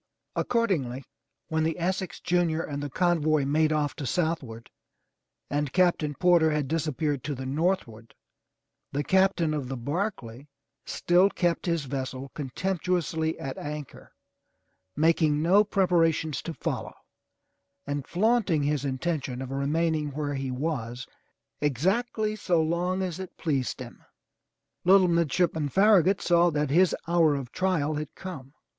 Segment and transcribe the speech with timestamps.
[0.35, 1.03] Accordingly,
[1.49, 4.71] when the Essex Junior and the convoy made off to southward,
[5.47, 8.15] and Captain Porter had disappeared to the north ward,
[8.91, 10.47] the Captain of the Barclay
[10.87, 14.11] still kept his vessel contemptu ously at anchor,
[14.95, 16.95] making no preparations to follow,
[17.85, 21.05] and flaunting his intention of remaining where he was
[21.61, 24.03] exactly so long as it pleased him.
[24.83, 28.55] Little Midshipman Farragut saw that his hour of trial had come.